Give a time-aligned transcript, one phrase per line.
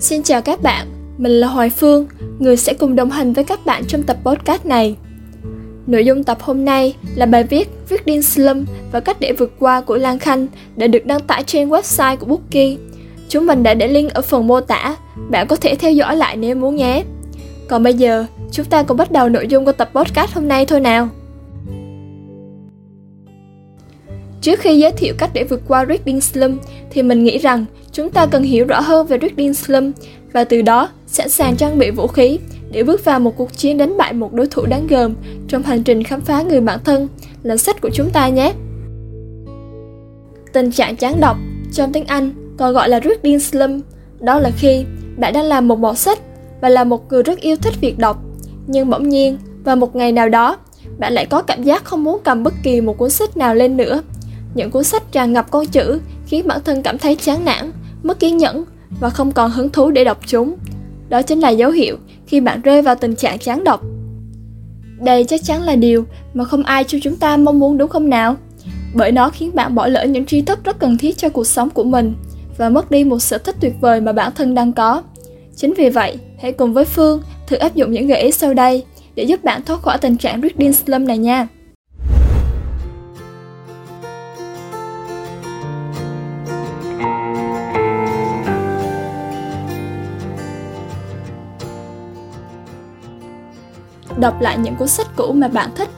[0.00, 0.86] Xin chào các bạn,
[1.18, 2.06] mình là Hoài Phương,
[2.38, 4.96] người sẽ cùng đồng hành với các bạn trong tập podcast này.
[5.86, 9.52] Nội dung tập hôm nay là bài viết viết điên Slum và cách để vượt
[9.58, 12.76] qua của Lan Khanh đã được đăng tải trên website của Bookie.
[13.28, 14.96] Chúng mình đã để link ở phần mô tả,
[15.30, 17.02] bạn có thể theo dõi lại nếu muốn nhé.
[17.68, 20.66] Còn bây giờ, chúng ta cùng bắt đầu nội dung của tập podcast hôm nay
[20.66, 21.08] thôi nào.
[24.40, 28.10] Trước khi giới thiệu cách để vượt qua Reading slump, thì mình nghĩ rằng chúng
[28.10, 29.96] ta cần hiểu rõ hơn về Reading slump
[30.32, 32.38] và từ đó sẵn sàng trang bị vũ khí
[32.70, 35.14] để bước vào một cuộc chiến đánh bại một đối thủ đáng gờm
[35.48, 37.08] trong hành trình khám phá người bạn thân
[37.42, 38.52] là sách của chúng ta nhé.
[40.52, 41.36] Tình trạng chán đọc
[41.72, 43.84] trong tiếng Anh còn gọi là Reading slump
[44.20, 44.84] đó là khi
[45.16, 46.18] bạn đang làm một bộ sách
[46.60, 48.22] và là một người rất yêu thích việc đọc.
[48.66, 50.56] Nhưng bỗng nhiên vào một ngày nào đó
[50.98, 53.76] bạn lại có cảm giác không muốn cầm bất kỳ một cuốn sách nào lên
[53.76, 54.02] nữa
[54.54, 58.18] những cuốn sách tràn ngập con chữ khiến bản thân cảm thấy chán nản, mất
[58.18, 58.64] kiên nhẫn
[59.00, 60.56] và không còn hứng thú để đọc chúng.
[61.08, 63.80] Đó chính là dấu hiệu khi bạn rơi vào tình trạng chán đọc.
[65.00, 66.04] Đây chắc chắn là điều
[66.34, 68.36] mà không ai trong chúng ta mong muốn đúng không nào?
[68.94, 71.70] Bởi nó khiến bạn bỏ lỡ những tri thức rất cần thiết cho cuộc sống
[71.70, 72.14] của mình
[72.58, 75.02] và mất đi một sở thích tuyệt vời mà bản thân đang có.
[75.56, 78.84] Chính vì vậy, hãy cùng với Phương thử áp dụng những gợi ý sau đây
[79.14, 81.48] để giúp bạn thoát khỏi tình trạng reading slump này nha.
[94.20, 95.88] Đọc lại những cuốn sách cũ mà bạn thích.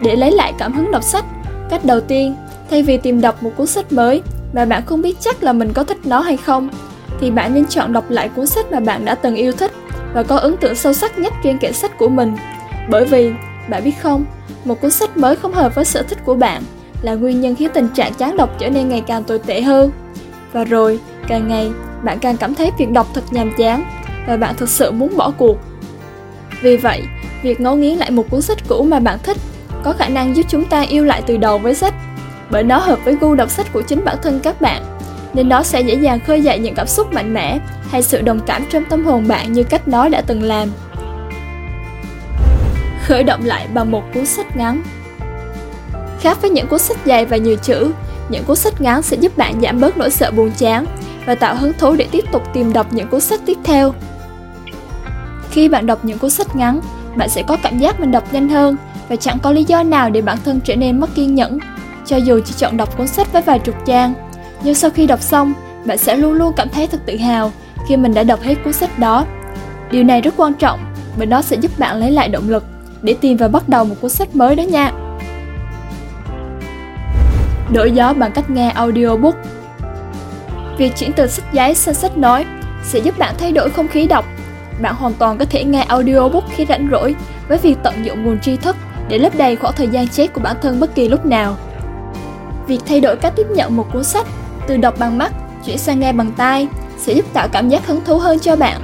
[0.00, 1.24] Để lấy lại cảm hứng đọc sách,
[1.70, 2.36] cách đầu tiên,
[2.70, 5.72] thay vì tìm đọc một cuốn sách mới mà bạn không biết chắc là mình
[5.72, 6.68] có thích nó hay không,
[7.20, 9.72] thì bạn nên chọn đọc lại cuốn sách mà bạn đã từng yêu thích
[10.14, 12.36] và có ấn tượng sâu sắc nhất trên kệ sách của mình.
[12.90, 13.32] Bởi vì,
[13.68, 14.24] bạn biết không,
[14.64, 16.62] một cuốn sách mới không hợp với sở thích của bạn
[17.02, 19.90] là nguyên nhân khiến tình trạng chán đọc trở nên ngày càng tồi tệ hơn.
[20.52, 21.70] Và rồi, càng ngày,
[22.02, 23.84] bạn càng cảm thấy việc đọc thật nhàm chán
[24.26, 25.56] và bạn thực sự muốn bỏ cuộc.
[26.62, 27.02] Vì vậy,
[27.42, 29.36] việc ngấu nghiến lại một cuốn sách cũ mà bạn thích
[29.82, 31.94] có khả năng giúp chúng ta yêu lại từ đầu với sách,
[32.50, 34.82] bởi nó hợp với gu đọc sách của chính bản thân các bạn,
[35.34, 37.58] nên nó sẽ dễ dàng khơi dậy những cảm xúc mạnh mẽ
[37.90, 40.68] hay sự đồng cảm trong tâm hồn bạn như cách nó đã từng làm.
[43.04, 44.82] Khởi động lại bằng một cuốn sách ngắn
[46.20, 47.92] Khác với những cuốn sách dài và nhiều chữ,
[48.28, 50.86] những cuốn sách ngắn sẽ giúp bạn giảm bớt nỗi sợ buồn chán
[51.26, 53.94] và tạo hứng thú để tiếp tục tìm đọc những cuốn sách tiếp theo.
[55.50, 56.80] Khi bạn đọc những cuốn sách ngắn,
[57.16, 58.76] bạn sẽ có cảm giác mình đọc nhanh hơn
[59.08, 61.58] và chẳng có lý do nào để bản thân trở nên mất kiên nhẫn,
[62.06, 64.14] cho dù chỉ chọn đọc cuốn sách với vài chục trang.
[64.62, 67.52] Nhưng sau khi đọc xong, bạn sẽ luôn luôn cảm thấy thật tự hào
[67.88, 69.26] khi mình đã đọc hết cuốn sách đó.
[69.90, 70.80] Điều này rất quan trọng
[71.16, 72.64] bởi nó sẽ giúp bạn lấy lại động lực
[73.02, 74.92] để tìm và bắt đầu một cuốn sách mới đó nha.
[77.72, 79.34] Đổi gió bằng cách nghe audiobook
[80.78, 82.44] Việc chuyển từ sách giấy sang sách nói
[82.84, 84.24] sẽ giúp bạn thay đổi không khí đọc
[84.82, 87.14] bạn hoàn toàn có thể nghe audiobook khi rảnh rỗi
[87.48, 88.76] với việc tận dụng nguồn tri thức
[89.08, 91.56] để lấp đầy khoảng thời gian chết của bản thân bất kỳ lúc nào.
[92.66, 94.26] Việc thay đổi cách tiếp nhận một cuốn sách
[94.66, 95.32] từ đọc bằng mắt
[95.64, 98.80] chuyển sang nghe bằng tai sẽ giúp tạo cảm giác hứng thú hơn cho bạn.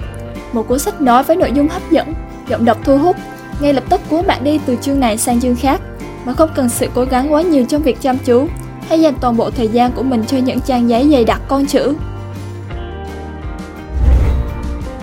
[0.52, 2.14] Một cuốn sách nói với nội dung hấp dẫn,
[2.48, 3.16] giọng đọc thu hút,
[3.60, 5.80] ngay lập tức cuốn bạn đi từ chương này sang chương khác
[6.24, 8.46] mà không cần sự cố gắng quá nhiều trong việc chăm chú
[8.88, 11.66] hay dành toàn bộ thời gian của mình cho những trang giấy dày đặc con
[11.66, 11.94] chữ.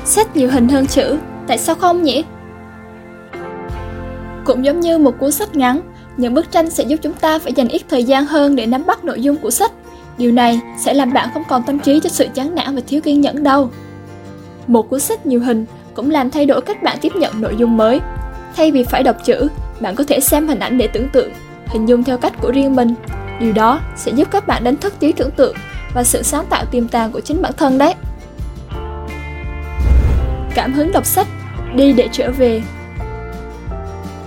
[0.06, 1.18] Sách nhiều hình hơn chữ,
[1.48, 2.24] tại sao không nhỉ?
[4.46, 5.82] Cũng giống như một cuốn sách ngắn,
[6.18, 8.86] những bức tranh sẽ giúp chúng ta phải dành ít thời gian hơn để nắm
[8.86, 9.72] bắt nội dung của sách.
[10.18, 13.02] Điều này sẽ làm bạn không còn tâm trí cho sự chán nản và thiếu
[13.02, 13.70] kiên nhẫn đâu.
[14.68, 17.78] Một cuốn sách nhiều hình cũng làm thay đổi cách bạn tiếp nhận nội dung
[17.78, 18.00] mới.
[18.56, 19.48] Thay vì phải đọc chữ,
[19.80, 21.32] bạn có thể xem hình ảnh để tưởng tượng,
[21.66, 22.94] hình dung theo cách của riêng mình.
[23.40, 25.56] Điều đó sẽ giúp các bạn đánh thức trí tưởng tượng
[25.94, 27.96] và sự sáng tạo tiềm tàng của chính bản thân đấy
[30.56, 31.28] cảm hứng đọc sách,
[31.76, 32.62] đi để trở về.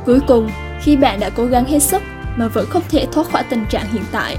[0.07, 0.51] Cuối cùng,
[0.81, 2.03] khi bạn đã cố gắng hết sức
[2.37, 4.37] mà vẫn không thể thoát khỏi tình trạng hiện tại,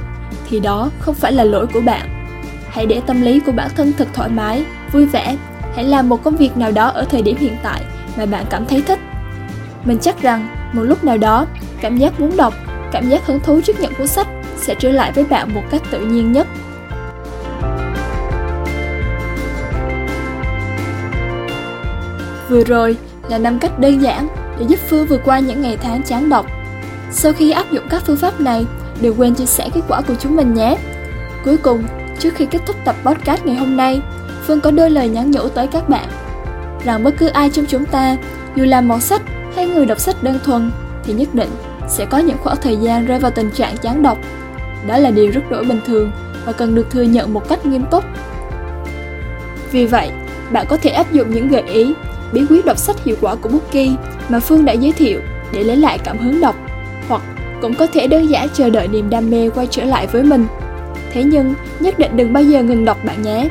[0.50, 2.28] thì đó không phải là lỗi của bạn.
[2.70, 5.38] Hãy để tâm lý của bản thân thật thoải mái, vui vẻ,
[5.76, 7.82] hãy làm một công việc nào đó ở thời điểm hiện tại
[8.18, 9.00] mà bạn cảm thấy thích.
[9.86, 11.46] Mình chắc rằng một lúc nào đó,
[11.82, 12.54] cảm giác muốn đọc,
[12.92, 15.82] cảm giác hứng thú trước những cuốn sách sẽ trở lại với bạn một cách
[15.92, 16.48] tự nhiên nhất.
[22.50, 22.98] Vừa rồi
[23.30, 24.28] là năm cách đơn giản
[24.60, 26.46] để giúp Phương vượt qua những ngày tháng chán đọc.
[27.12, 28.66] Sau khi áp dụng các phương pháp này,
[29.02, 30.78] đừng quên chia sẻ kết quả của chúng mình nhé.
[31.46, 31.84] Cuối cùng,
[32.20, 34.02] trước khi kết thúc tập podcast ngày hôm nay,
[34.42, 36.10] Phương có đôi lời nhắn nhủ tới các bạn
[36.86, 38.18] rằng bất cứ ai trong chúng ta,
[38.56, 39.22] dù là mọt sách
[39.56, 40.72] hay người đọc sách đơn thuần,
[41.04, 41.50] thì nhất định
[41.88, 44.18] sẽ có những khoảng thời gian rơi vào tình trạng chán đọc.
[44.88, 46.12] Đó là điều rất đổi bình thường
[46.46, 48.04] và cần được thừa nhận một cách nghiêm túc.
[49.72, 50.12] Vì vậy,
[50.52, 51.94] bạn có thể áp dụng những gợi ý,
[52.34, 53.96] bí quyết đọc sách hiệu quả của Bookie
[54.30, 55.20] mà Phương đã giới thiệu
[55.54, 56.56] để lấy lại cảm hứng đọc,
[57.08, 57.22] hoặc
[57.62, 60.46] cũng có thể đơn giản chờ đợi niềm đam mê quay trở lại với mình.
[61.14, 63.50] Thế nhưng, nhất định đừng bao giờ ngừng đọc bạn nhé.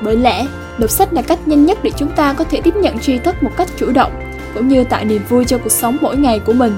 [0.00, 0.46] Bởi lẽ,
[0.78, 3.42] đọc sách là cách nhanh nhất để chúng ta có thể tiếp nhận tri thức
[3.42, 4.12] một cách chủ động,
[4.54, 6.76] cũng như tạo niềm vui cho cuộc sống mỗi ngày của mình.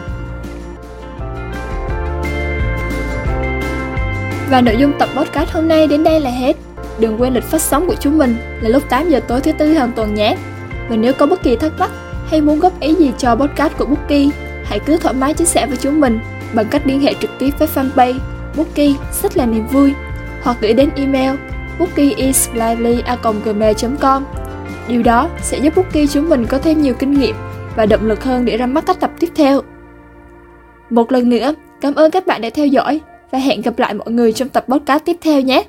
[4.51, 6.57] Và nội dung tập podcast hôm nay đến đây là hết.
[6.99, 9.73] Đừng quên lịch phát sóng của chúng mình là lúc 8 giờ tối thứ tư
[9.73, 10.37] hàng tuần nhé.
[10.89, 11.91] Và nếu có bất kỳ thắc mắc
[12.27, 14.29] hay muốn góp ý gì cho podcast của Bookie,
[14.65, 16.19] hãy cứ thoải mái chia sẻ với chúng mình
[16.55, 18.19] bằng cách liên hệ trực tiếp với fanpage
[18.57, 19.95] Bookie sách là niềm vui
[20.43, 21.37] hoặc gửi đến email
[21.79, 24.25] bookieislively.com
[24.89, 27.35] Điều đó sẽ giúp Bookie chúng mình có thêm nhiều kinh nghiệm
[27.77, 29.61] và động lực hơn để ra mắt các tập tiếp theo.
[30.91, 33.01] Một lần nữa, cảm ơn các bạn đã theo dõi
[33.31, 35.65] và hẹn gặp lại mọi người trong tập podcast tiếp theo nhé.